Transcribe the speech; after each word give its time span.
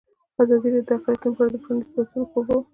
ازادي 0.41 0.67
راډیو 0.69 0.85
د 0.87 0.89
اقلیتونه 0.95 1.33
په 1.35 1.41
اړه 1.43 1.49
د 1.53 1.57
پرانیستو 1.63 1.95
بحثونو 1.97 2.25
کوربه 2.31 2.53
وه. 2.57 2.63